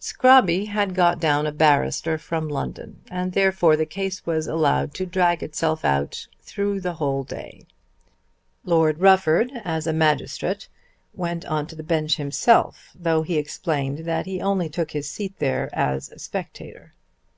[0.00, 5.04] Scrobby had got down a barrister from London, and therefore the case was allowed to
[5.04, 7.66] drag itself out through the whole day.
[8.64, 10.70] Lord Rufford, as a magistrate,
[11.12, 15.34] went on to the bench himself, though he explained that he only took his seat
[15.38, 16.94] there as a spectator.